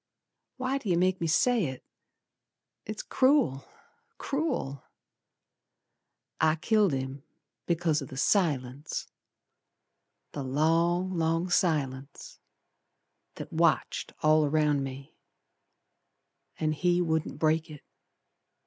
Why 0.57 0.79
do 0.79 0.89
yer 0.89 0.97
make 0.97 1.21
me 1.21 1.27
say 1.27 1.65
it? 1.65 1.83
It's 2.87 3.03
cruel! 3.03 3.65
Cruel! 4.17 4.83
I 6.39 6.55
killed 6.55 6.91
him 6.91 7.21
because 7.67 8.01
o' 8.01 8.07
th' 8.07 8.17
silence. 8.17 9.05
The 10.31 10.41
long, 10.41 11.13
long 11.19 11.51
silence, 11.51 12.39
That 13.35 13.53
watched 13.53 14.11
all 14.23 14.43
around 14.43 14.83
me, 14.83 15.13
And 16.59 16.73
he 16.73 16.99
wouldn't 16.99 17.37
break 17.37 17.69
it. 17.69 17.83